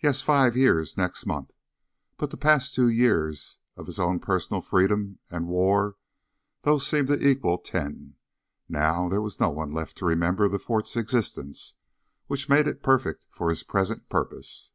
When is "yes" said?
0.00-0.20